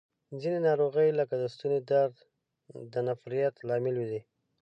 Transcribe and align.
ځینې 0.41 0.59
ناروغۍ 0.67 1.09
لکه 1.19 1.33
د 1.37 1.43
ستوني 1.53 1.79
درد 1.91 2.15
د 2.93 2.93
نفریت 3.07 3.55
لامل 3.67 3.97
دي. 4.09 4.21